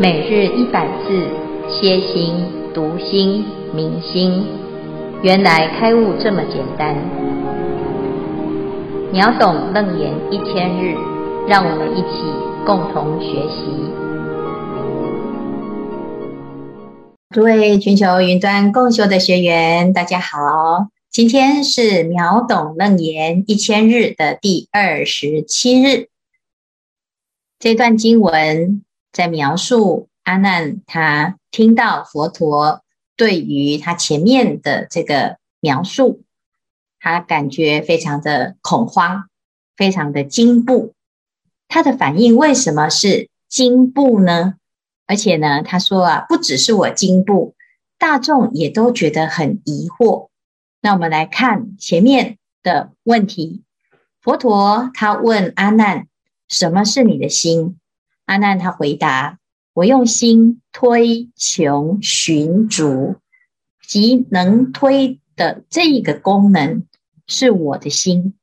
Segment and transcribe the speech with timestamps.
[0.00, 1.28] 每日一百字，
[1.68, 2.34] 歇心、
[2.72, 4.46] 读心、明心，
[5.22, 6.96] 原来开悟这么简单。
[9.12, 10.96] 秒懂楞严一千日，
[11.46, 12.24] 让我们一起
[12.64, 13.66] 共同学习。
[17.28, 26.08] 诸位全球云端共修的学员，大家好，今天是秒懂楞严一千日的第二十七日。
[27.58, 28.82] 这段经文。
[29.12, 32.82] 在描述阿难，他听到佛陀
[33.16, 36.22] 对于他前面的这个描述，
[36.98, 39.28] 他感觉非常的恐慌，
[39.76, 40.94] 非常的惊怖。
[41.66, 44.54] 他的反应为什么是惊怖呢？
[45.06, 47.54] 而且呢，他说啊，不只是我惊怖，
[47.98, 50.28] 大众也都觉得很疑惑。
[50.80, 53.64] 那我们来看前面的问题，
[54.20, 56.06] 佛陀他问阿难：
[56.48, 57.79] 什么是你的心？
[58.30, 59.40] 阿难他回答
[59.74, 63.16] ：“我用心推穷寻逐，
[63.88, 66.86] 即能推的这一个功能
[67.26, 68.34] 是我的心。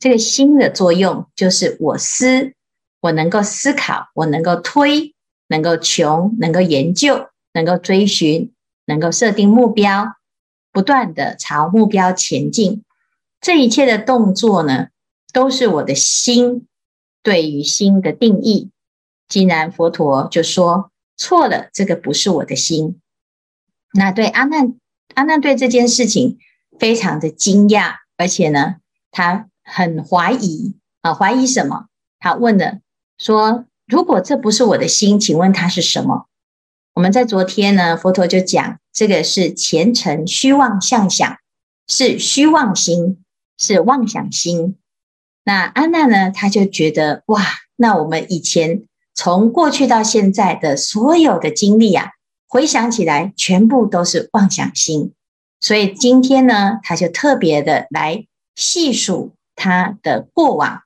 [0.00, 2.54] 这个心的作用就是我思，
[3.00, 5.14] 我能够思考，我能够推，
[5.46, 8.52] 能够穷，能够研究，能够追寻，
[8.86, 10.16] 能够设定目标，
[10.72, 12.82] 不断地朝目标前进。
[13.40, 14.88] 这一切的动作呢，
[15.32, 16.66] 都是我的心
[17.22, 18.70] 对于心的定义。”
[19.28, 23.00] 既然佛陀就说错了，这个不是我的心。
[23.92, 24.74] 那对阿难，
[25.14, 26.38] 阿难对这件事情
[26.78, 28.76] 非常的惊讶，而且呢，
[29.10, 31.86] 他很怀疑啊，怀疑什么？
[32.20, 32.78] 他问了
[33.18, 36.26] 说：“如果这不是我的心，请问它是什么？”
[36.94, 41.38] 我们在昨天呢，佛陀就讲这个是前尘虚妄相想，
[41.88, 43.24] 是虚妄心，
[43.58, 44.76] 是妄想心。
[45.42, 47.42] 那阿难呢，他就觉得哇，
[47.74, 48.86] 那我们以前。
[49.18, 52.10] 从过去到现在的所有的经历啊，
[52.46, 55.14] 回想起来，全部都是妄想心。
[55.58, 60.82] 所以今天呢，他就特别的来细数他的过往。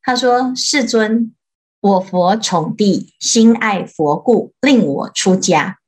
[0.00, 1.34] 他说：“世尊，
[1.80, 5.78] 我佛宠弟，心爱佛故，令我出家。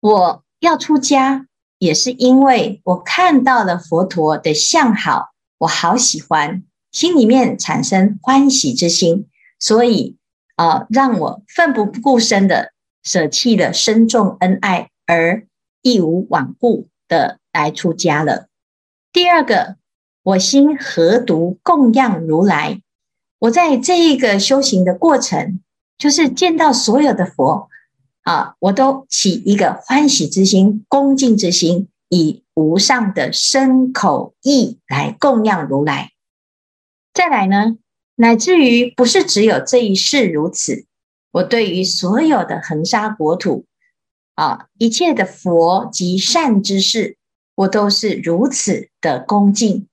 [0.00, 1.46] 我要出家，
[1.78, 9.26] 也是因为我看到了佛陀的相好，我好喜欢，心里面产生欢喜之心，
[9.58, 10.18] 所以。”
[10.62, 15.44] 啊，让我奋不顾身的舍弃了深重恩爱，而
[15.80, 18.46] 义无反顾的来出家了。
[19.12, 19.74] 第二个，
[20.22, 22.80] 我心何独供养如来。
[23.40, 25.58] 我在这一个修行的过程，
[25.98, 27.68] 就是见到所有的佛
[28.22, 36.12] 啊，我都起一个欢喜之心、恭敬之心，以无上的身口意来供养如来。
[37.12, 37.78] 再来呢？
[38.14, 40.86] 乃至于不是只有这一世如此，
[41.30, 43.64] 我对于所有的恒沙国土
[44.34, 47.16] 啊，一切的佛及善之事，
[47.54, 49.88] 我都是如此的恭敬。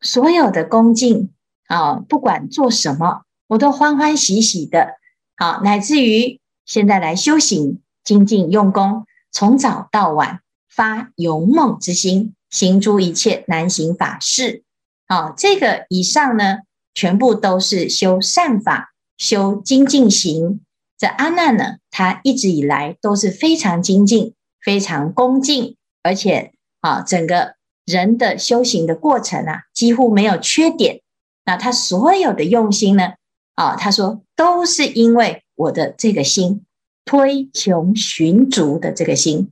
[0.00, 1.30] 所有的恭敬
[1.66, 4.94] 啊，不管做什么，我都欢欢喜喜的。
[5.36, 14.62] 好，乃至于现在来修行，精进用功，从早到晚发勇猛之心，行诸一切难行法事。
[15.08, 16.58] 好，这个以上呢，
[16.94, 20.60] 全部都是修善法、修精进行。
[20.96, 31.00] 这阿难呢，他一直以来都是非常精进、非常恭敬，而且啊，整个人的修行的过程啊，几乎没有缺点。
[31.44, 33.14] 那他所有的用心呢，
[33.56, 36.64] 啊，他说都是因为我的这个心，
[37.04, 39.50] 推穷寻逐的这个心。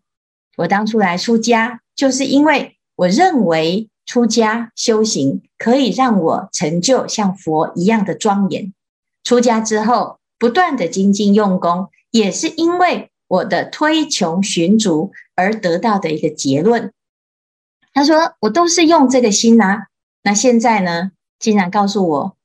[0.59, 3.89] 我当初来出家，就是因为我认为。
[4.05, 8.75] 出家修行可以让我成就像佛一样的庄严。
[9.25, 16.93] 出家之后，不断的精进用功，也是因为我的推穷寻足而得到的一个结论。
[17.95, 19.87] 他说：“我都是用这个心啊，
[20.23, 22.37] 那现在呢，竟然告诉我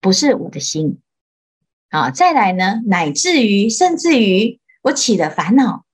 [0.00, 1.00] 不是我的心。
[1.90, 5.84] 好，再来呢，乃至于甚至于我起了烦恼，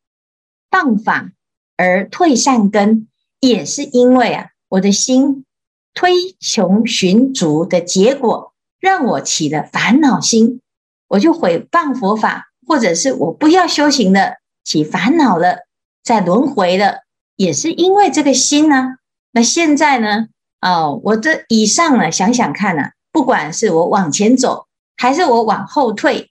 [0.70, 1.30] 谤法
[1.76, 3.06] 而退善根，
[3.38, 5.44] 也是因为啊。”我的心
[5.92, 10.62] 推穷寻足的结果，让我起了烦恼心，
[11.08, 15.66] 我就毁谤佛法，或者是我不要修行了，起烦恼了，
[16.02, 17.00] 再轮回了，
[17.36, 18.88] 也是因为这个心呢、啊。
[19.32, 20.28] 那现在呢？
[20.62, 26.30] 哦，我这以上呢，想想看呢、啊，不管是我往前走，还是我往后退，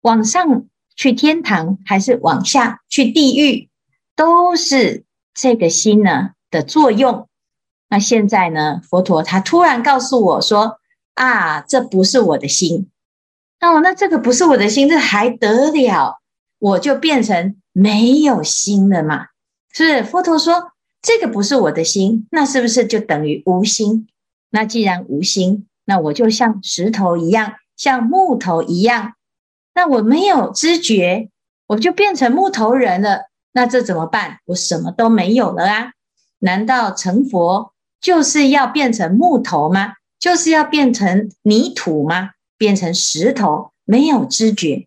[0.00, 0.66] 往上
[0.96, 3.68] 去天堂，还是往下去地狱，
[4.16, 7.28] 都是这个心呢的作用。
[7.88, 8.80] 那现在呢？
[8.88, 10.80] 佛陀他突然告诉我说
[11.14, 12.90] ：“啊，这不是我的心。
[13.60, 16.20] 哦，那这个不是我的心，这还得了？
[16.58, 19.26] 我就变成没有心了嘛？
[19.72, 24.08] 是佛陀说这个不是我的心，那是不是就等于无心？
[24.50, 29.14] 那既然无心，那我就像石头一样，像木头一样，
[29.74, 31.30] 那我没有知觉，
[31.68, 33.26] 我就变成木头人了。
[33.52, 34.40] 那这怎么办？
[34.46, 35.92] 我什么都没有了啊！
[36.40, 39.94] 难道成佛就是要变成木头吗？
[40.18, 42.30] 就是要变成泥土吗？
[42.58, 44.86] 变成石头，没有知觉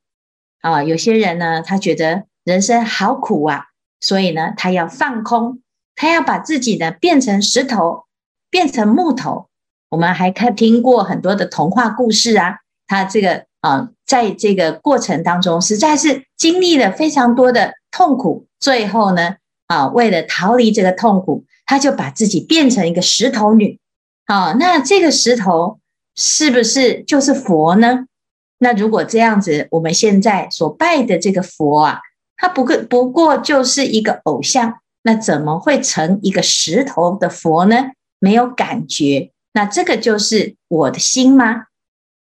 [0.61, 0.83] 啊？
[0.83, 3.65] 有些人呢，他觉得人生好苦啊，
[3.99, 5.61] 所以呢，他要放空，
[5.95, 8.05] 他要把自己呢变成石头，
[8.49, 9.47] 变成木头。
[9.89, 12.57] 我们还看听过很多的童话故事啊，
[12.87, 19.35] 他这个啊，在这个过程当中，实在是经历了非常多的痛苦，最后呢，
[19.67, 23.79] 啊，为了逃离这个痛苦，他就把自己变成一个石头女。
[24.25, 25.79] 啊，那这个石头
[26.15, 28.07] 是不是就是佛呢？
[28.57, 31.99] 那如果这样子，我们现在所拜的这个佛啊，
[32.37, 37.91] 它不过不过就是一个偶像，那怎么会成一个石头的佛呢？
[38.17, 39.31] 没有感觉。
[39.53, 41.65] 那这个就是我的心吗？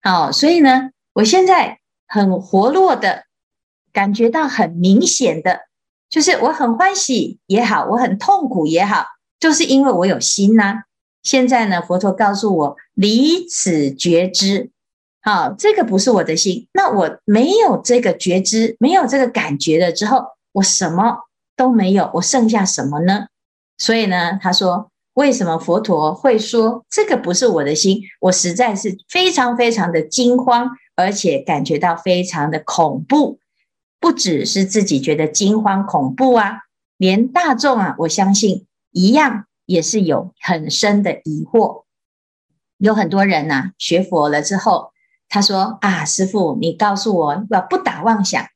[0.03, 3.25] 好，所以呢，我现在很活络的
[3.95, 5.61] 感觉到很明显的，
[6.11, 9.07] 就是我很欢喜也好，我很痛苦也好，
[9.39, 10.83] 就是因为我有心呐。
[11.23, 14.71] 现在呢，佛陀告诉我离此觉知，
[15.21, 16.69] 好，这个不是我的心。
[16.73, 21.19] 那我没有这个觉知，没有这个感觉了之后，我什么
[21.57, 23.27] 都没有，我剩下什么呢？
[23.77, 24.91] 所以呢，他说。
[25.15, 28.03] 为什么佛陀会说这个不是我的心？
[28.21, 33.41] 我实在是非常非常的惊慌，而且感觉到非常的恐怖。
[33.99, 36.59] 不只是自己觉得惊慌恐怖啊，
[36.97, 41.85] 连大众啊，我相信一样也是有很深的疑惑。
[42.79, 44.93] 有很多人呐、啊，学佛了之后，
[45.29, 48.47] 他说啊，师父，你告诉我要不打妄想，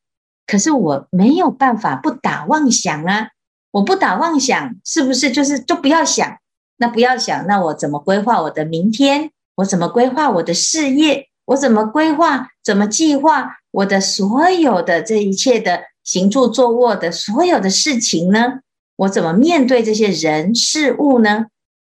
[0.46, 3.30] 可是我没有办法不打妄想啊。
[3.72, 6.38] 我不打妄想，是不是就是就不要想？
[6.76, 9.30] 那不要想，那我怎么规划我的明天？
[9.56, 11.28] 我怎么规划我的事业？
[11.46, 12.48] 我怎么规划？
[12.62, 18.60] 怎么计划我的所有的这一切的行住坐卧的所有的事情呢？
[19.02, 21.46] 我怎么面对这些人事物呢？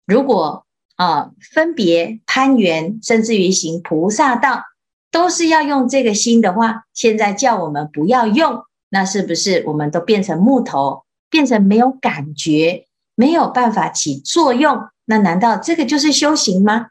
[0.07, 0.67] 如果
[0.97, 4.65] 啊，分别攀缘，甚至于行菩萨道，
[5.11, 12.87] 都是要用这个心的话，现在叫我们不要用，那是不是我们都变成木头，变成没有感觉？
[13.15, 16.89] 没有办法起作用，那难道这个就是修行吗？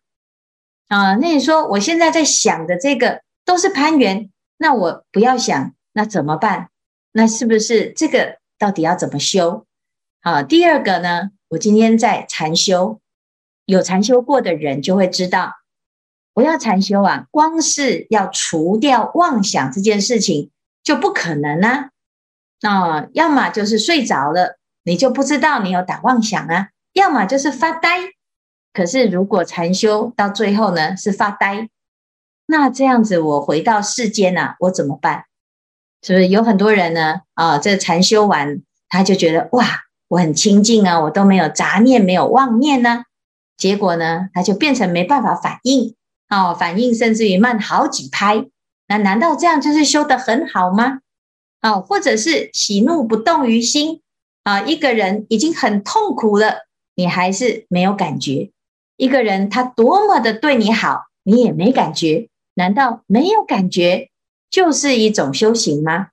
[0.88, 6.70] 啊，那你说我现在在想的这个都是攀缘，那我不要想，那怎么办？
[7.12, 9.66] 那是不是这个到底要怎么修？
[10.28, 13.00] 啊，第二个呢，我今天在禅修，
[13.64, 15.54] 有禅修过的人就会知道，
[16.34, 20.52] 我要禅修啊，光是要除掉妄想这件事情
[20.84, 21.92] 就不可能啊，
[22.60, 24.58] 啊，要么就是睡着了。
[24.84, 27.98] 你就不知道你有打妄想啊，要么就是发呆。
[28.74, 31.70] 可是如果禅修到最后呢，是发呆，
[32.48, 35.24] 那这样子我回到世间呐、啊，我怎么办？
[36.02, 37.22] 是不是有很多人呢？
[37.36, 39.66] 啊，这禅修完他就觉得哇，
[40.08, 43.04] 我很清净啊，我都没有杂念，没有妄念呢、啊。
[43.58, 45.96] 结果呢，他就变成没办法反应，
[46.30, 48.46] 哦，反应甚至于慢好几拍。
[48.88, 51.00] 那难道这样就是修得很好吗？
[51.62, 54.02] 哦，或者是喜怒不动于心。
[54.44, 58.52] 啊，一个人已经很痛苦了，你还是没有感觉。
[58.96, 62.30] 一个人他多么的对你好，你也没感觉。
[62.54, 64.10] 难道没有感觉
[64.50, 66.08] 就是一种修行吗？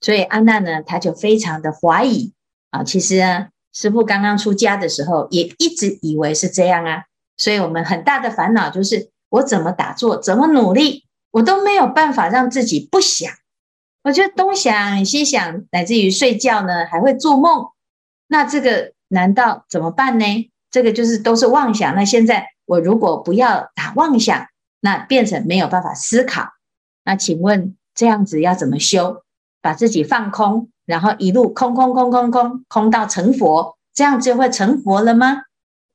[0.00, 2.33] 所以安娜呢，她就非常的怀疑
[2.74, 2.82] 啊。
[2.84, 7.04] 其实呢，师父刚刚出家的时候，也一直以为是这样啊。
[7.36, 13.30] 所以我们很大的烦恼就是，我怎么打坐，怎么努力，我都没有办法让自己不想。
[14.02, 17.68] 我就东想西想，乃至于睡觉呢，还会做梦。
[18.28, 20.50] 那这个难道怎么办呢？
[20.70, 21.94] 这个就是都是妄想。
[21.94, 24.46] 那现在我如果不要打妄想，
[24.80, 26.48] 那变成没有办法思考。
[27.04, 29.22] 那请问这样子要怎么修？
[29.62, 35.42] 把自己放空，然后一路空空空空空空到成佛，这样就会成佛了吗？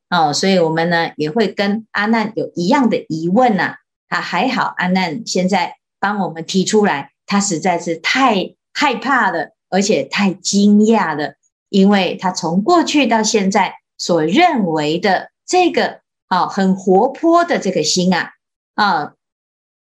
[0.10, 3.76] 哦，所以我们呢也会跟阿难有一样的疑问呐。
[4.08, 7.12] 啊，还好阿难现在帮我们提出来。
[7.28, 11.36] 他实在是太害怕了，而且太惊讶了，
[11.70, 18.32] 因为他从过去到现在所认为的这个啊很活泼的这个心啊
[18.74, 19.14] 啊，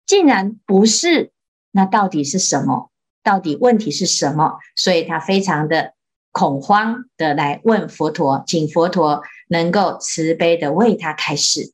[0.06, 1.34] 竟然不是，
[1.72, 2.92] 那到底是什么？
[3.24, 4.60] 到底问题是什么？
[4.76, 5.94] 所以他非常的
[6.32, 11.72] 恐慌的来问佛陀，请佛陀能够慈悲的为他开示。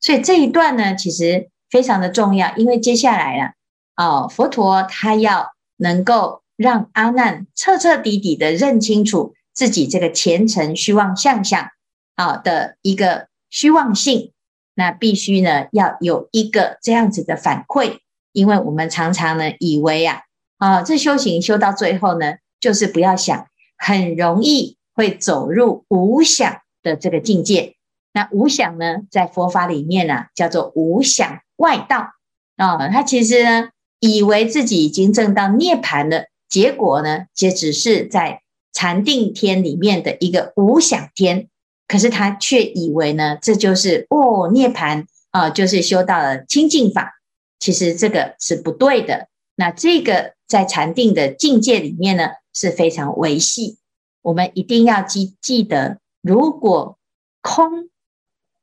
[0.00, 3.52] 所以这一段呢，其实非常的重要，因为接下来啊。
[3.96, 11.68] 哦，佛陀他要能够让阿难彻彻底底的认清楚自己这个前尘虚妄相相
[12.14, 14.30] 啊的一个虚妄性，
[14.74, 17.98] 那必须呢要有一个这样子的反馈，
[18.30, 20.20] 因为我们常常呢以为啊
[20.58, 23.46] 啊这修行修到最后呢，就是不要想，
[23.76, 27.74] 很容易会走入无想的这个境界。
[28.12, 32.10] 那无想呢，在佛法里面呢、啊，叫做无想外道
[32.56, 32.88] 啊。
[32.88, 33.68] 他其实呢，
[34.00, 41.48] 以为自己已经证到涅槃了，结果呢，也只是在禅定天里面的一个无想天。
[41.86, 47.20] 可是他却以为呢，这就是哦涅槃啊，就是修到了清净法。
[47.60, 49.28] 其实这个是不对的。
[49.58, 53.78] 那这个在禅定的境界里面呢，是非常维系。
[54.22, 56.96] 我们一定要记记得，如果
[57.42, 57.90] 空。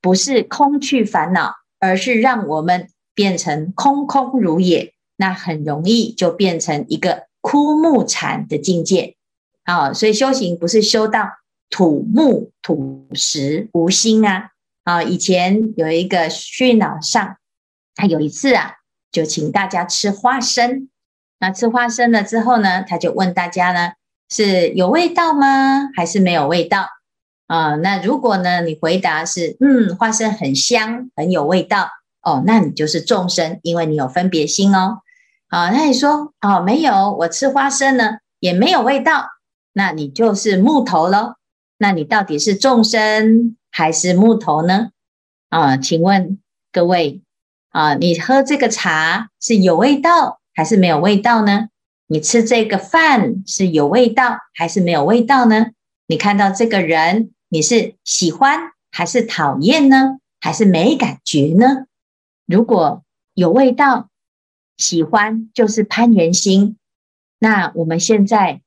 [0.02, 9.16] 不是空去烦恼，而是让我们变成空空如也，那很容易就变成一个枯木禅的境界。
[9.64, 11.28] 啊，所以修行不是修到
[11.72, 14.52] 土木土石无心啊。
[14.84, 17.38] 啊，以前有一个虚脑上，
[17.96, 18.75] 他有一次啊，
[19.16, 20.90] 就请大家吃花生。
[21.40, 23.94] 那吃花生了之后呢，他就问大家呢，
[24.30, 25.88] 是有味道吗？
[25.96, 26.90] 还是没有味道？
[27.48, 31.88] 啊，那如果呢，你回答是嗯，花生很香，很有味道
[32.22, 35.00] 哦，那你就是众生，因为你有分别心哦。
[35.48, 39.28] 啊，那你说哦，没有，我吃花生呢也没有味道，
[39.72, 41.36] 那你就是木头喽。
[41.78, 44.90] 那你到底是众生还是木头呢？
[45.50, 46.40] 啊，请问
[46.72, 47.22] 各位
[47.75, 51.67] 啊，你喝这个茶是有味道还是没有味道呢？
[52.08, 55.72] 你吃这个饭是有味道还是没有味道呢？
[56.08, 57.32] 你看到这个人？
[57.50, 60.20] 你是喜欢还是讨厌呢？
[60.39, 61.88] 还是没感觉呢？
[62.46, 63.03] 如果
[63.34, 64.08] 有味道，
[64.77, 66.77] 喜欢就是攀缘心。
[67.39, 68.62] 那我们现在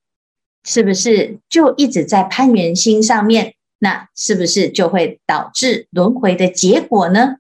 [0.65, 3.55] 是不是就一直在攀缘心上面？
[3.79, 7.37] 那是不是就会导致轮回的结果呢？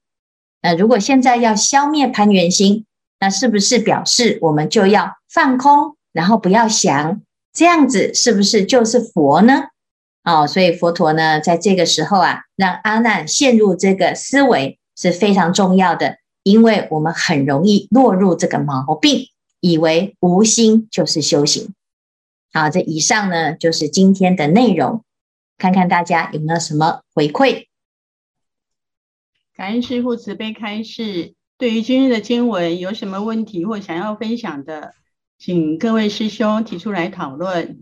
[0.60, 2.84] 那如果现在要消灭攀缘心，
[3.20, 7.20] 那是不是表示我们就要放空，然后不要想？
[7.52, 9.64] 这样子是不是就是佛呢？
[10.24, 19.28] 哦，所以佛陀呢，在这个时候啊，让阿难陷入这个思维是非常重要的，因为我们很容易落入这个毛病，
[19.60, 21.72] 以为无心就是修行。
[22.52, 25.02] 好，这以上呢就是今天的内容，
[25.56, 27.67] 看看大家有没有什么回馈。
[29.58, 34.94] 感恩师父慈悲开示，对于今日的经文有什么问题或想要分享的，
[35.36, 37.76] 请各位师兄提出来讨论。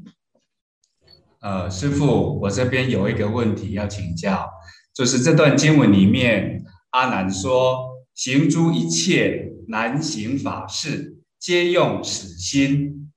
[1.41, 4.49] 呃，师父，我这边有一个问题要请教，
[4.95, 7.77] 就是这段经文里面，阿难说，
[8.15, 13.13] 行诸一切难行法事，皆用此心。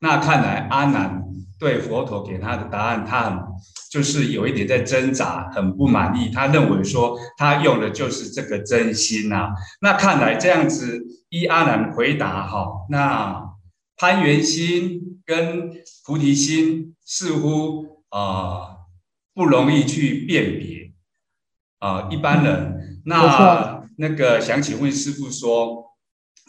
[0.00, 1.24] 那看来阿难
[1.58, 3.38] 对佛陀给他的答案，他很
[3.94, 6.28] 就是有一点在挣扎，很不满意。
[6.30, 9.50] 他认为说，他用的就是这个真心呐、啊。
[9.80, 13.40] 那看来这样子，依阿难回答哈，那
[13.96, 15.70] 攀缘心跟
[16.04, 16.90] 菩提心。
[17.06, 18.76] 似乎啊、呃、
[19.34, 20.90] 不容易去辨别
[21.78, 25.84] 啊、呃，一般人那那个想请问师傅说，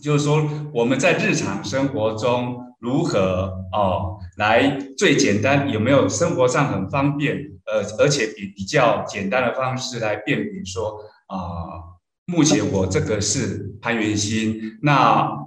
[0.02, 11.84] 就是说我们在日常生活中如何哦、呃、来最简单，有没有生活上很方便呃而且比比较简单的方式来辨别说啊、呃，
[12.28, 15.44] 目前我这个是攀缘心那。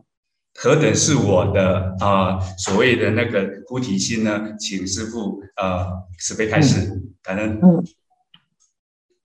[0.61, 4.57] 何等是我的啊、呃、所谓的那个菩提心呢？
[4.59, 5.87] 请师父呃
[6.19, 7.61] 慈悲开始，感恩。
[7.63, 7.85] 嗯，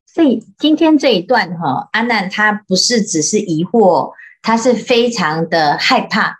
[0.06, 4.12] 所以今天这一段哈，阿难他不是只是疑惑，
[4.44, 6.38] 他是非常的害怕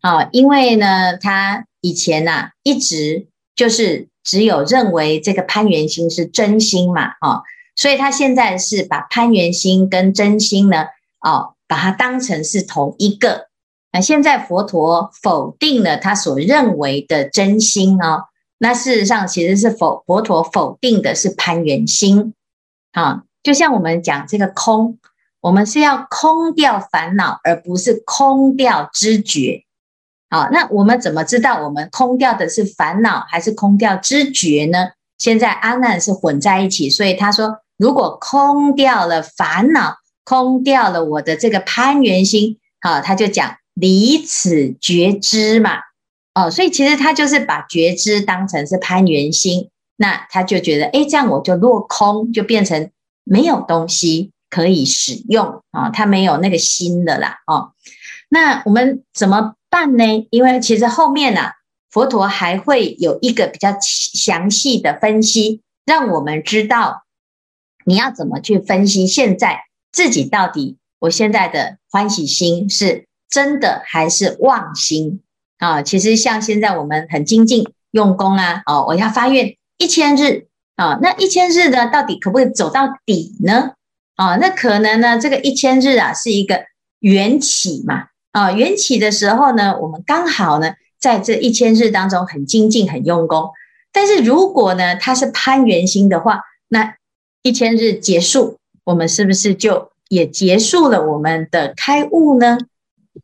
[0.00, 7.42] 啊，因为呢，他以前呐、啊、一直就是只有认为这个攀缘心是真心嘛，哦，
[7.74, 10.86] 所以他现在是把攀缘心跟真心呢，
[11.20, 13.48] 哦，把它当成是同一个。
[13.92, 18.24] 那现在佛陀否定了他所认为的真心哦，
[18.58, 22.34] 那事实上其实是否佛陀否定的是攀缘心
[22.92, 24.98] 啊，就像我们讲这个空，
[25.40, 29.64] 我们是要空掉烦恼，而不是空掉知觉。
[30.36, 34.88] 好，那我们怎么知道我们空掉的是烦恼还是空掉知觉呢？
[35.16, 43.56] 现在阿难是混在一起，所以他说，如果空掉了烦恼，空掉了我的这个攀缘心，好，他就讲。
[43.78, 45.72] 离此觉知嘛，
[46.32, 52.90] 哦，所以其实他就是把觉知当成是攀缘心，那他就觉得，哎，这样我就落空，就变成
[53.22, 57.72] 没有东西可以使用啊，他没有那个心的啦，哦，
[58.30, 60.26] 那我们怎么办呢？
[60.30, 61.50] 因为其实后面呢，
[61.90, 67.02] 佛陀还会有一个比较详细的分析，让我们知道
[67.84, 75.20] 你要怎么去分析现在自己到底我现在的欢喜心是真的还是妄心
[75.58, 75.82] 啊？
[75.82, 83.72] 其实像现在我们很精进用功啊，哦，我要发愿一千日啊，那一千日呢，到底可不可以走到底呢？
[84.14, 86.64] 啊，那可能呢，这个一千日啊是一个
[87.00, 88.06] 缘起嘛，
[88.36, 90.74] 啊，缘起的时候呢，我们刚好呢。
[90.98, 93.50] 在这一千日当中很精进很用功，
[93.92, 96.96] 但是如果呢，它是攀缘心的话，那
[97.42, 102.58] 一千日结束，我们是不是就也结束了我们的开悟呢？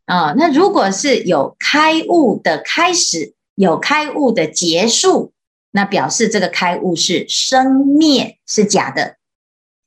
[0.05, 5.33] 啊，那如果是有开悟的开始，有开悟的结束，
[5.73, 9.17] 那表示这个开悟是生灭是假的。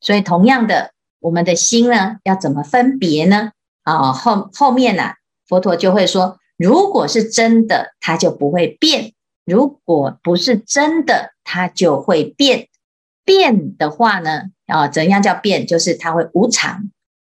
[0.02, 3.52] 所以同样的，我们的心呢，要怎么分别呢？
[3.86, 5.16] 啊，后后面呢、啊，
[5.48, 6.38] 佛陀就会说。
[6.58, 9.12] 如果是真的，它就不会变；
[9.46, 12.70] 如果不是真的，它就会变。
[13.26, 15.68] 变的话呢，啊，怎样叫变？
[15.68, 16.90] 就是它会无常。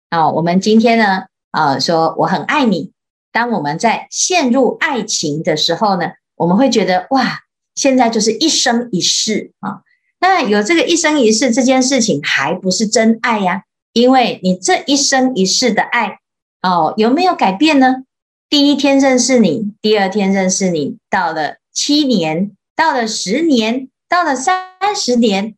[0.09, 2.93] 啊，我们今天呢，啊，说我很爱你。
[3.33, 7.39] 当我们在陷入爱情的时候呢，我们会觉得哇，
[7.75, 9.81] 现在就是一生一世啊。
[10.21, 13.63] 那有这个一生一世这件事情，还不是真爱呀？
[13.91, 16.19] 因为你这一生一世的爱，
[16.61, 18.03] 哦，有没有改变呢？
[18.49, 25.55] 第一天认识你，第二天认识你，到了七年，到了十年，到了三十年，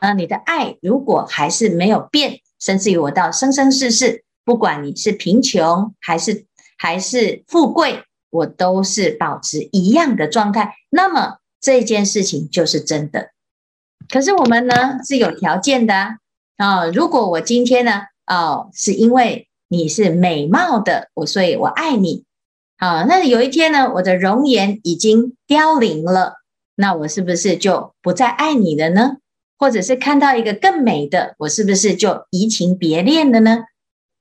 [0.00, 6.46] 啊，你的爱如果还是没有变，甚至于我到生生世世，不管你是贫穷还是
[6.78, 13.32] 还是富贵，我都是保持一样的状态，那么这件事情就是真的。
[14.08, 16.16] 可是我们呢是有条件的
[16.56, 22.24] 啊，如果我今天呢，哦，是因为你是美貌的，我所以我爱你。
[22.76, 26.38] 啊，那有一天呢，我的容颜已经凋零了，
[26.74, 29.18] 那我是不是就不再爱你了呢？
[29.56, 33.60] 或者是看到一个更美的，我是不是就移情别恋了呢？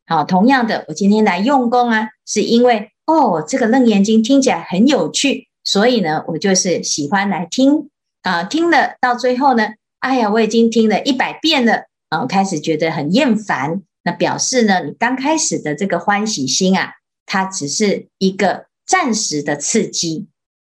[0.06, 7.90] 好，同样的，我今天来用功啊，是因为哦，这个《楞严经》听起来很有趣，所以呢，我就是喜欢来听
[8.22, 16.94] 啊，听了到最后呢，哎呀，我已经听了一百遍了，啊，开始觉得很厌烦，那表示呢，你刚开始的这个欢喜心啊。
[17.32, 20.26] 它只是一个暂时的刺激，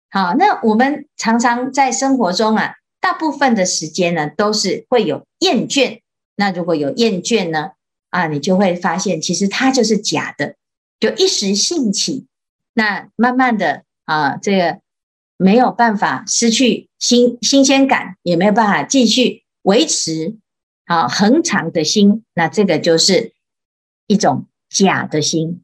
[0.08, 6.00] 好，那我们常常在生活中啊，大部分的时间呢，都是会有厌倦。
[6.34, 7.72] 那如果有厌倦呢，
[8.08, 10.54] 啊，你就会发现其实它就是假的，
[10.98, 12.24] 就一时兴起，
[12.72, 14.80] 那慢慢的啊，这个
[15.36, 20.36] 没有办法失去新新鲜感，也没有办法继续维持
[20.86, 23.32] 啊恒常的心，那这个就是
[24.06, 25.62] 一种假的心。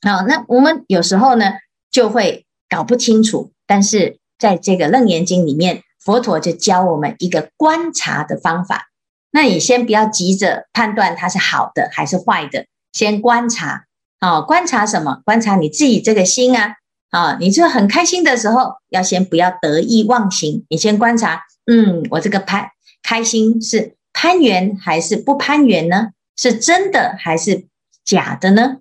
[0.00, 1.52] 好，那我们有时候呢
[1.90, 8.86] 就会搞不清楚，但是在这个《楞严经》里面，佛陀就教我们一个观察的方法。
[9.30, 13.84] 那你先不要急着判断它是好的还是坏的，先观察。
[14.20, 15.20] 啊，观察什么？
[15.24, 16.76] 观察你自己这个心啊。
[17.10, 21.42] 啊，你就很开心的时候，要先不要得意忘形，你先观察。
[21.66, 22.72] 嗯，我这个拍
[23.02, 26.08] 开心是攀缘还是不攀缘呢？
[26.36, 27.68] 是真的还是
[28.04, 28.78] 假的呢？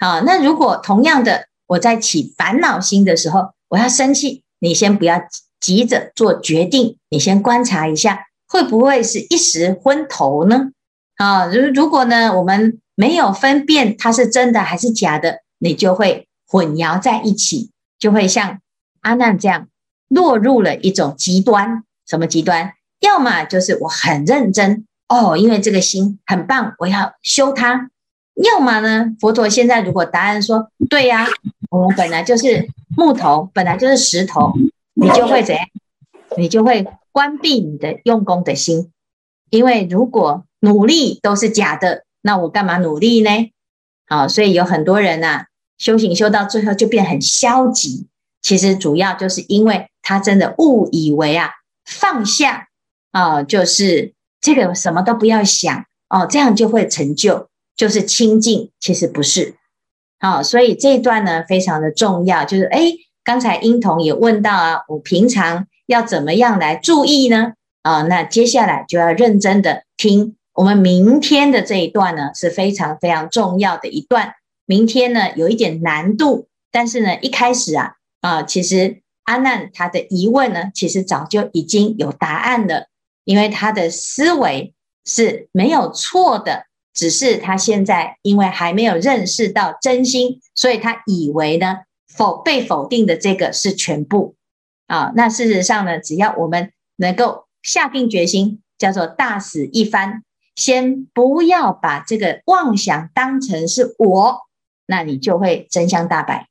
[0.00, 5.22] 好，那如果同样的，我在起烦恼心的时候，我要生气，你先不要
[5.60, 10.72] 急着做决定，你先观察一下，会不会是一时昏头呢？
[11.18, 18.58] 啊，如如果呢，我们没有分辨它是真的还是假的，你就会混淆在一起，就会像
[19.02, 19.68] 阿难这样
[20.08, 21.84] 落入了一种极端。
[22.08, 22.72] 什么极端？
[23.00, 27.90] 要么就是我很认真哦，因为这个心很棒，我要修它。
[28.34, 29.16] 要么呢？
[29.20, 31.26] 佛陀现在如果答案说对呀，
[31.70, 34.54] 我们本来就是木头，本来就是石头，
[34.94, 35.66] 你就会怎样？
[36.36, 38.92] 你就会关闭你的用功的心，
[39.50, 43.50] 因为如果努力都是假的，那我干嘛努力呢？
[44.06, 48.06] 好，所以有很多人呐，修行修到最后就变很消极，
[48.40, 51.50] 其实主要就是因为他真的误以为啊，
[51.84, 52.68] 放下
[53.12, 57.48] 啊，就是这个什么都不要想哦，这样就会成就。
[57.76, 59.54] 就是清净，其实不是。
[60.18, 62.44] 好，所以这一段呢非常的重要。
[62.44, 62.92] 就是哎，
[63.24, 67.54] 刚才英童也问到啊，我平常要怎么样来注意呢？
[67.80, 74.34] 啊，那接下来就要认真的听我们明天的这一段呢，是非常非常重要的一段。
[74.66, 82.88] 明天呢有一点难度，但是呢一开始啊啊，其实阿难他的疑问呢，其实早就已经有答案了，
[83.24, 86.66] 因为他的思维是没有错的。
[86.92, 91.78] 只是他现在因为还没有认识到真心，所以他以为呢
[92.12, 94.34] 否被否定的这个是全部
[94.88, 95.12] 啊。
[95.14, 100.22] 那事实上呢，只要我们能够下定决心，叫做大死一番，
[100.56, 104.40] 先不要把这个妄想当成是我，
[104.84, 106.48] 那你就会真相大白。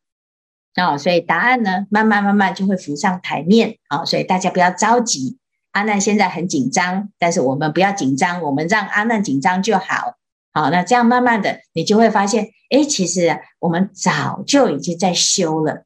[0.76, 4.06] 啊，所以答案呢，慢慢慢慢就会浮上台面啊。
[4.06, 5.38] 所以大家不要着急，
[5.72, 10.16] 阿难现在很紧张，但是我们不要紧张，我们让阿难紧张就好。
[10.52, 15.86] 好，那这样慢慢的，你就会发现，哎，其实我们早就已经在修了。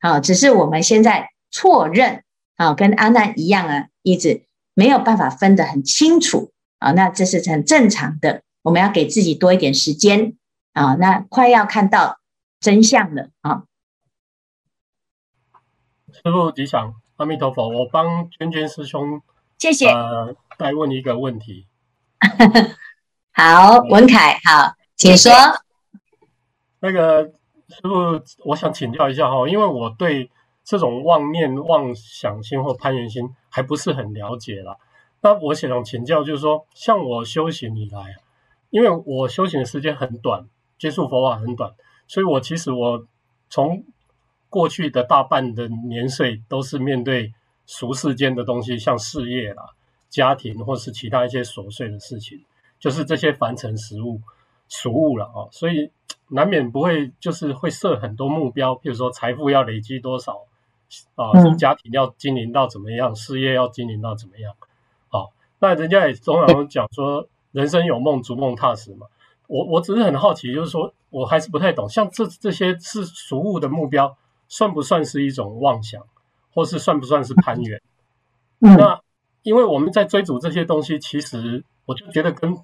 [0.00, 2.22] 好，只是我们现在错认，
[2.56, 6.52] 啊，跟阿难一样啊，一直没有办法分得很清楚。
[6.78, 10.36] 啊，那这是很正常的，我们要给自己多一点时间。
[10.72, 12.18] 啊，那快要看到
[12.58, 13.64] 真相了啊。
[16.12, 17.68] 师父吉祥，阿弥陀佛。
[17.68, 19.20] 我帮娟娟师兄，
[19.58, 19.88] 谢谢。
[19.88, 21.66] 呃，再问一个问题。
[23.32, 25.32] 好，文凯，好，请说。
[26.80, 27.24] 那个
[27.68, 30.30] 师傅，我想请教一下哈，因为我对
[30.64, 34.76] 这种妄念、妄想心或攀缘心还不是很了解啦。
[35.20, 38.16] 那我想请教，就是说，像我修行以来，
[38.70, 40.48] 因为我修行的时间很短，
[40.78, 41.72] 接触佛法很短，
[42.08, 43.06] 所以我其实我
[43.48, 43.84] 从
[44.52, 47.32] 过去的大半的年岁都是面对
[47.64, 49.70] 俗世间的东西，像事业啦、
[50.10, 52.38] 家庭或是其他一些琐碎的事情，
[52.78, 54.20] 就是这些凡尘食物、
[54.68, 55.90] 俗物了啊，所以
[56.28, 60.42] 难免不会就是会设很多目标，譬如说财富要累积多少
[61.14, 64.54] 啊，家庭要经营到怎么样，事业要经营到怎么样，
[65.08, 69.06] 好，那人家也总常讲说人生有梦，逐梦踏实嘛。
[69.46, 74.14] 我我只是很好奇，就是说我还是不太懂，像这这些是俗物的目标。
[74.52, 76.02] 算不算是一种妄想，
[76.52, 77.80] 或是算不算是攀援？
[78.60, 79.00] 嗯、那
[79.42, 82.58] 因为我们在追逐这些东西，其实我就觉得跟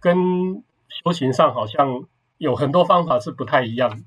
[0.00, 2.06] 跟修行上好像
[2.38, 4.02] 有很多方法是不太一样的。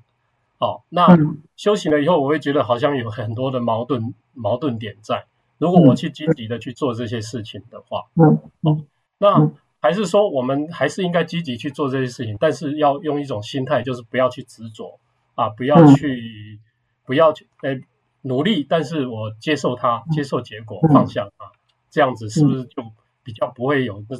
[0.58, 1.16] 哦，那
[1.54, 5.26] 修行了以后，我会觉得好像有很多的矛盾矛盾点在。
[5.58, 8.84] 如果我去积极的去做这些事情的话，嗯，哦，
[9.18, 14.98] 那还是说我们还是应该积极去做这些事情，但是要用一种心态，就是不要去执着
[15.36, 16.58] 啊，不要去。
[17.06, 17.78] 不要去，呃，
[18.22, 21.52] 努力，但是我接受它，接受结果，放下它，
[21.90, 22.82] 这样子是不是就
[23.22, 24.18] 比较不会有那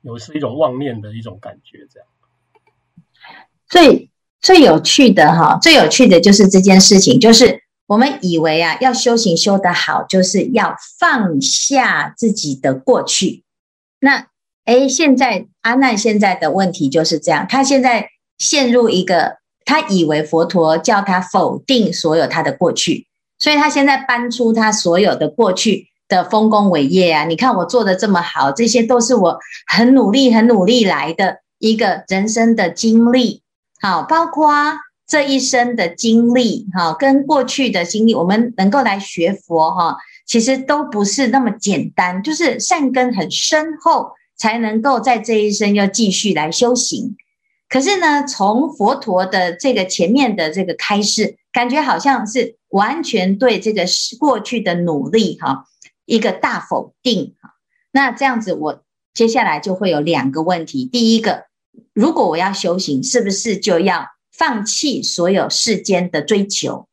[0.00, 1.86] 有是一种妄念的一种感觉？
[1.92, 2.08] 这样。
[3.68, 13.44] 最最有趣的哈，最有趣的就是这件事情，就是我们以为啊，要修行修得好，就是要放下自己的过去。
[14.00, 14.28] 那
[14.64, 19.41] 哎，现在阿难现在的问题就是这样，他现在陷入一个。
[19.64, 23.06] 他以为佛陀叫他否定所有他的过去，
[23.38, 27.24] 所以他现在搬出他所有的过去的丰功伟业啊！
[27.24, 33.42] 你看我做的这么好，这些都是我很努力、很努力来的一个人生的经历，
[33.80, 34.52] 好，包括
[35.06, 39.96] 这一生的经历，哈，跟过去的经历，我们能够来学佛，哈，
[40.26, 47.16] 其实都不是那么简单，就是善根很深厚，才能够在这一生要继续来修行。
[47.72, 53.86] 可是呢，从佛陀的这个前面的这个开示，感觉好像是完全对这个
[54.20, 55.64] 过去的努力哈
[56.04, 57.54] 一个大否定哈。
[57.90, 58.82] 那这样子，我
[59.14, 60.84] 接下来就会有两个问题。
[60.84, 61.46] 第一个，
[61.94, 66.86] 如果我要修行，是不是就要放弃所有世间的追求？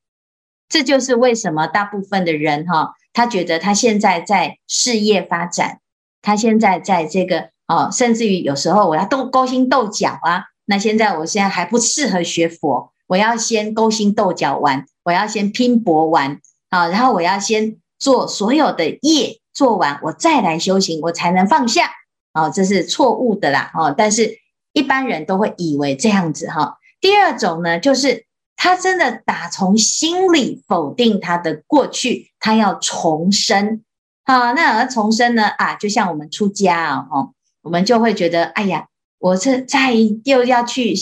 [0.69, 5.81] 这就是为什么大部分的人哈，他觉得他现在在事业发展，
[6.21, 10.45] 他现在在这个哦，甚至于有时候我要斗勾心斗角啊。
[10.69, 21.89] 那现在我现在还不适合学佛，我要先勾心斗角完，我要先拼搏完啊，然后我要先做所有的业做完，我再来修行，我才能放下
[22.33, 23.89] 啊，这是错误的啦啊！
[23.89, 24.37] 但是
[24.71, 26.77] 一般人都会以为这样子哈。
[27.01, 33.83] 第二种呢，就是他真的打从心里否定他的过去，他要重生
[34.25, 34.51] 啊。
[34.51, 38.85] 那而重生呢啊，就像我们出家啊哦，我们就会觉得哎呀。
[39.19, 40.95] 我是在又要去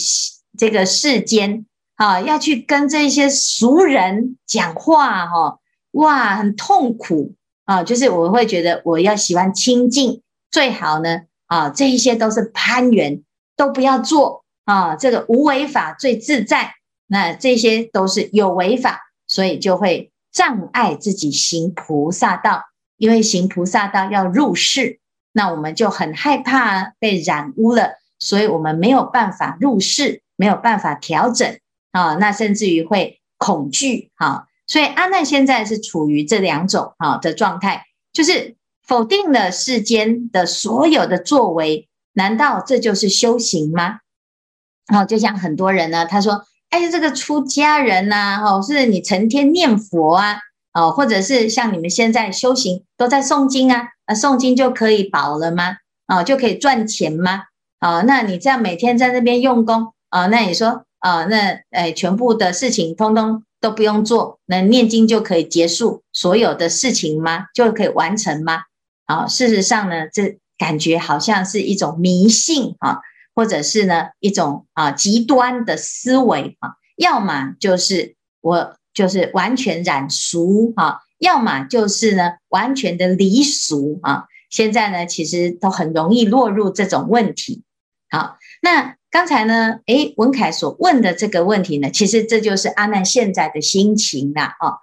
[0.58, 5.60] 这个世间啊，要去跟这些俗人讲话哈，
[5.92, 7.84] 哇，很痛苦啊！
[7.84, 13.22] 就是我会觉得我要喜欢清净，最好呢啊，这一些都是攀缘，
[13.56, 14.96] 都不要做啊。
[14.96, 16.74] 这个无为法最自在，
[17.06, 22.64] 那这些都是有为法，所以就会障碍自己行菩萨道，
[22.98, 25.00] 因为行菩萨道要入世，
[25.34, 28.00] 那我们就很害怕被染污了。
[28.20, 31.60] 所以我们没有办法入世，没有办法调整
[31.92, 34.48] 啊，那甚至于会恐惧哈。
[34.66, 44.00] 所以阿难现在是处于这两种哈的状态，就是否定了世间的所有的作为，难道这就是修行吗？
[44.94, 50.40] 哦，就像很多人呢，他说：“哎，这个出家人呐，哦，是你成天念佛啊，
[50.72, 55.78] 啊，或者是像你们现在修行都在诵经啊，啊，诵经就可以保了吗？
[56.06, 57.44] 啊，就可以赚钱吗？
[57.80, 67.46] 啊，那你这样每天在那边用功啊，那你说啊，那诶，全部的事情通通都不用做，那念经就可以结束所有的事情吗？
[67.54, 68.64] 就可以完成吗？
[69.06, 73.00] 啊，事实上呢，这感觉好像是一种迷信啊，
[73.36, 84.26] 或者是呢一种啊极端的思维啊，要么就是我就是完全染俗啊，要么就是呢完全的离俗啊。
[84.50, 87.64] 现在呢，其实都很容易落入这种问题。
[88.10, 94.56] 好，那刚才呢，诶，文凯所问的这个问题呢，其实这就是阿难现在的心情啦。
[94.60, 94.78] 哦，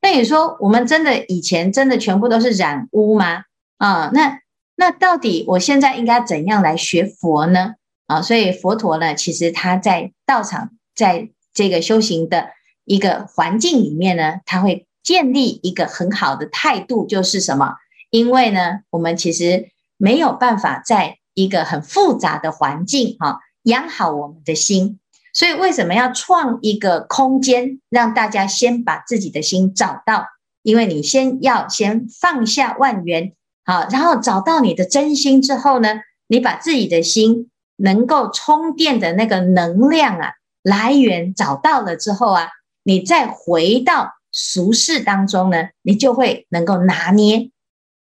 [0.00, 3.42] 那你说我们真的以前真的全部都是染污吗？
[3.78, 4.40] 啊，那
[4.76, 7.74] 那到底我现在应该怎样来学佛呢？
[8.06, 12.50] 啊，所以佛陀呢，其实他在道场，在这个修行的
[12.84, 17.74] 一个环境里面呢，他会建立一个很好的态度，就是什么？
[18.10, 24.98] 因为呢，我们其实没有办法在一个很复杂的环境哈养好我们的心，
[25.32, 30.26] 所以为什么要创一个空间，让大家先把自己的心找到？
[30.62, 42.48] 因为你先要先放下万缘，好，然后找到你的真心之后呢，你把自己的心能够充电的那个能量啊来源找到了之后啊，
[42.82, 47.50] 你再回到俗世当中呢，你就会能够拿捏。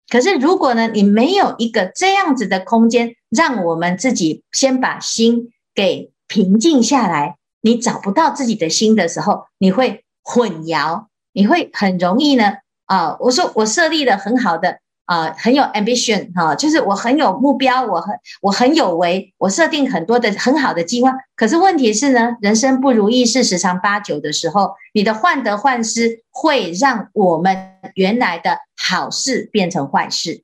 [0.06, 12.54] 可是，如果呢，你没有一个这样子的空间，让我们自己先把心给平静下来，你找不到自己的心的时候，你会混淆，你会很容易呢。
[12.86, 14.78] 啊，我说我设立了很好的。
[15.06, 21.12] 啊、很有 ambition 哈、就是我很有目标，我很我很有为，我设定很多的很好的计划。
[21.36, 30.42] 可是问题是呢，人生不如意事十常八九的时候，你的患得患失会让我们原来的好事变成坏事。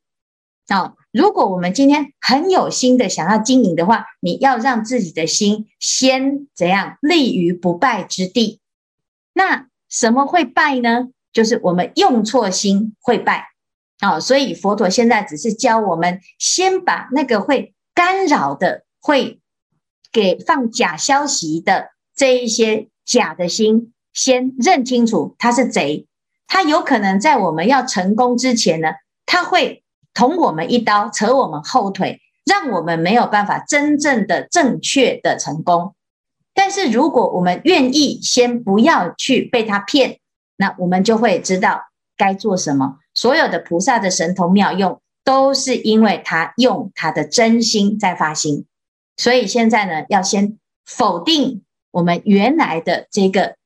[0.69, 8.61] 啊，如果我们今天很有心的想要经营的话，你要让自己的心先怎样立于不败之地。
[9.33, 11.09] 那什么会败呢？
[11.33, 13.49] 就是我们用错心会败。
[14.01, 19.41] 好、哦，所以佛陀现在只是教我们，先把那个会干扰的、会
[20.13, 26.07] 给放假消息的这一些假的心，先认清楚，他是贼，
[26.47, 28.89] 他有可能在我们要成功之前呢，
[29.27, 35.95] 他会捅我们一刀，扯我们后腿，让我们没有办法真正的正确的成功。
[36.53, 40.19] 但是如果我们愿意先不要去被他骗，
[40.57, 41.85] 那我们就会知道
[42.17, 42.99] 该做什么。
[43.15, 48.67] 所有的菩萨的神通妙用，都是因为他用他的真心在发心。
[49.17, 53.57] 所以现在呢，要先否定我们原来的这个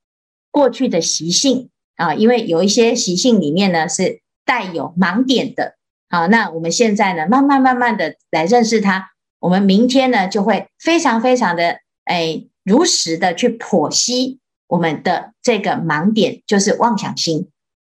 [0.51, 5.77] 过去的习性啊，因为有一些习性里面呢是带有盲点的。
[6.15, 9.11] 好，那我们现在呢，慢慢慢慢的来认识它。
[9.41, 17.49] 我们明天呢，就会非常非常的哎，如实的去剖析我们的这个盲点，就是妄想心。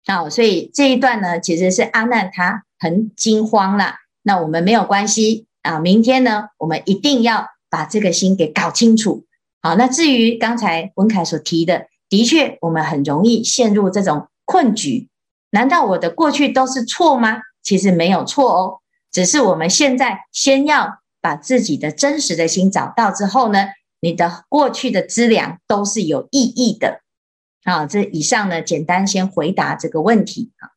[0.06, 3.94] 好，所以这一段呢，其实是阿难他很惊慌了。
[4.22, 9.24] 那我们没有关系啊，明天呢，我们一定要把这个心给搞清楚。
[9.62, 15.08] 好，那至于刚才文凯所提的，的确我们很容易陷入这种困局。
[15.52, 17.44] 难道我的过去都是错吗？
[17.70, 18.80] 其实没有错哦，
[19.12, 23.68] 只是我们现在先要把自己的真实的心找到之后呢，
[24.00, 27.02] 你的过去的资粮都是有意义的。
[27.64, 30.74] 啊，这以上呢，简单先回答这个问题啊。